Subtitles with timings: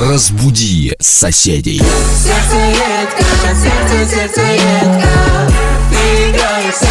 [0.00, 1.76] Разбуди соседей.
[1.78, 3.22] Сердце едко,
[3.54, 5.52] сердце, сердце едко
[5.90, 6.89] Ты играешь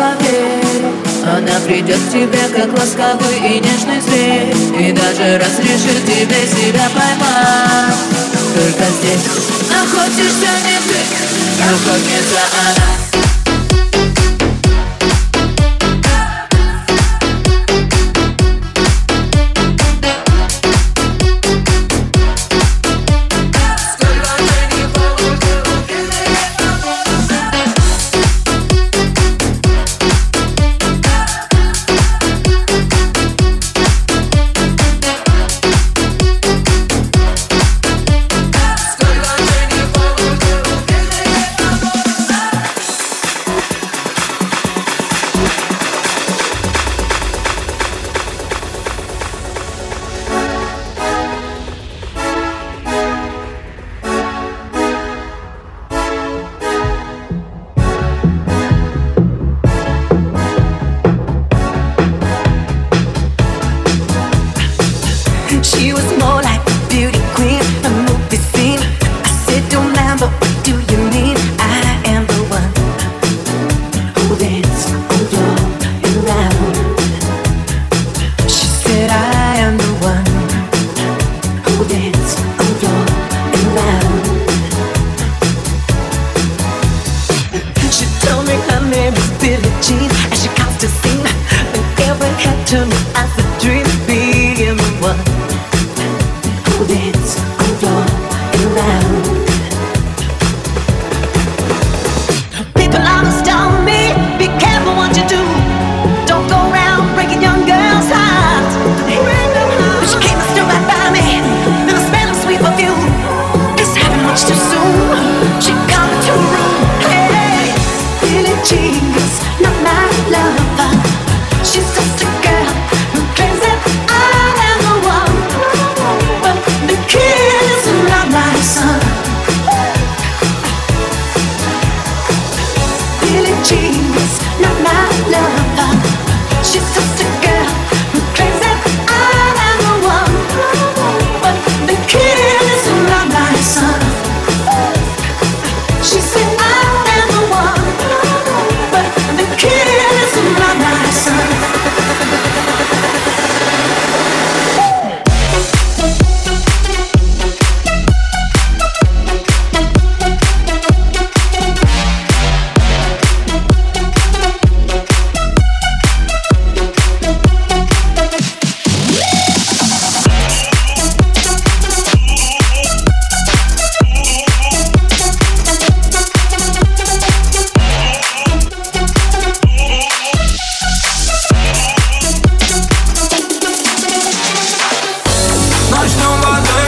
[0.00, 0.60] поверь.
[1.22, 7.94] Она придет к тебе, как ласковый и нежный зверь И даже разрешит тебе себя поймать.
[8.54, 9.26] Только здесь
[9.70, 11.00] находишься не ты
[11.58, 13.19] Находится она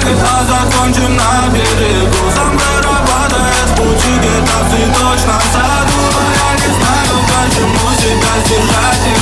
[0.05, 7.15] лета закончим на берегу Сам работает пути где-то в цветочном саду Но я не знаю,
[7.29, 9.22] почему себя сдержать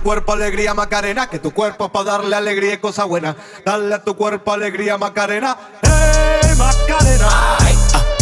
[0.00, 3.36] Tu cuerpo alegría Macarena, que tu cuerpo es para darle alegría y cosa buena.
[3.64, 7.28] Dale a tu cuerpo alegría Macarena, hey Macarena.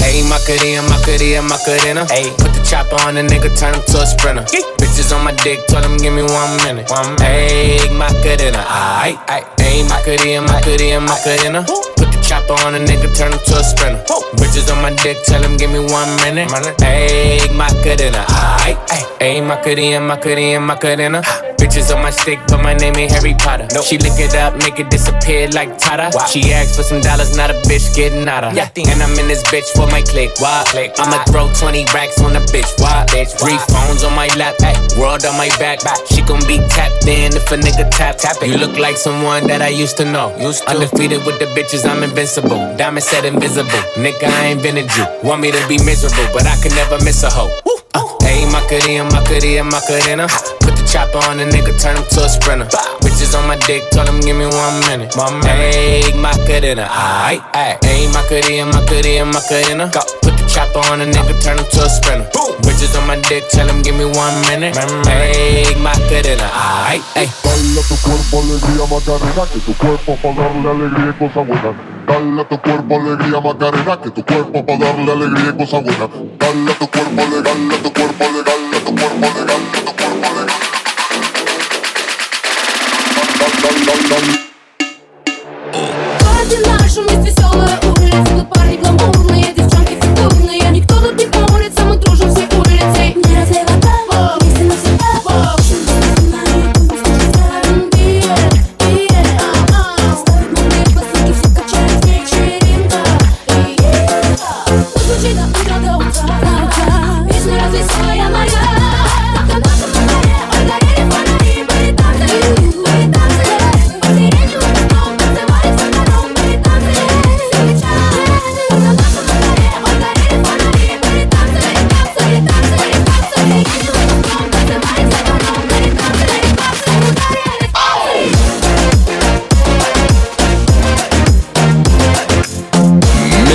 [0.01, 2.07] Hey, Macarena, Macarena, Macarena.
[2.09, 4.43] Hey, put the chopper on the nigga, turn him to a sprinter.
[4.79, 6.89] Bitches on my dick, tell him give me one minute.
[6.89, 7.21] One minute.
[7.21, 8.65] Hey, Macarena,
[9.03, 9.45] aight, aight.
[9.61, 11.63] Hey, Macarena, Macarena, Macarena.
[11.97, 14.03] Put the chopper on a nigga, turn him to a sprinter.
[14.41, 16.51] Bitches on my dick, tell him give me one minute.
[16.81, 18.25] Hey, Macarena,
[18.65, 19.07] aight, aight.
[19.21, 21.23] Hey, Macarena, Macarena, Macarena.
[21.69, 23.69] Bitches on my stick, but my name ain't Harry Potter.
[23.85, 26.09] She lick it up, make it disappear like Tata.
[26.25, 28.57] She asked for some dollars, not a bitch getting out of.
[28.57, 30.33] And I'm in this bitch for my click.
[30.41, 30.65] Why?
[30.69, 30.95] click.
[30.97, 32.73] I'ma throw 20 racks on a bitch.
[32.81, 33.05] Why?
[33.13, 33.37] bitch.
[33.37, 35.81] Three phones on my lap, ay, world on my back.
[36.09, 38.49] She gon' be tapped in if a nigga tap tap it.
[38.49, 40.35] You look like someone that I used to know.
[40.39, 40.71] Used to.
[40.71, 42.65] Undefeated with the bitches, I'm invincible.
[42.81, 43.85] Diamond said invisible.
[44.01, 45.05] Nigga, I ain't invented you.
[45.23, 47.53] Want me to be miserable, but I can never miss a hoe.
[47.93, 50.29] Uh, Hey, Macarena, Macarena, Macarena.
[50.61, 52.67] Put the chopper on a nigga, turn him to a sprinter.
[53.01, 55.15] Bitches on my dick, tell him give me one minute.
[55.17, 55.75] One minute.
[55.75, 57.85] Hey, Macarena, aight, aight.
[57.85, 59.91] Hey, Macarena, Macarena, Macarena.
[59.93, 60.01] Go.
[60.23, 62.29] Put the chopper on a nigga, turn him to a sprinter.
[62.63, 64.77] Bitches on my dick, tell him give me one minute.
[65.07, 67.31] Hey, Macarena, aight, aight.
[67.43, 71.73] Dale a tu cuerpo alegría Macarena, que tu cuerpo pa' darle alegría y cosa buena.
[72.07, 76.09] Dale a tu cuerpo alegría Macarena, que tu cuerpo pa' darle alegría y cosa buena.
[76.39, 79.48] Dale a tu cuerpo alegría, a tu cuerpo alegría, a tu cuerpo alegría,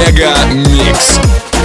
[0.06, 1.20] Mega Mix.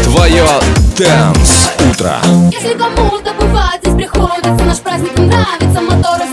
[0.04, 0.46] Твое
[0.96, 2.20] Dance Утро.
[2.52, 6.24] Если кому-то бывает здесь приходится Наш праздник нравится, моторы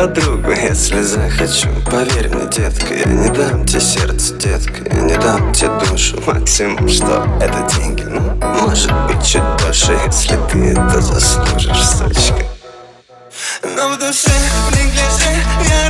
[0.00, 1.68] подругу, если захочу.
[1.90, 6.88] Поверь мне, детка, я не дам тебе сердце, детка Я не дам тебе душу, максимум,
[6.88, 8.02] что это деньги?
[8.04, 8.20] Ну,
[8.62, 12.46] может быть, чуть больше, если ты это заслужишь, сучка.
[13.62, 14.32] Но в душе,
[14.70, 15.89] не гляжи, я